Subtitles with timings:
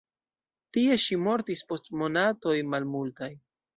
[0.77, 3.33] Tie ŝi mortis post monatoj malmultaj.